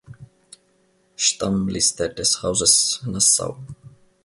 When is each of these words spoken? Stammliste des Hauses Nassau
Stammliste 1.15 2.09
des 2.09 2.41
Hauses 2.41 3.03
Nassau 3.05 3.55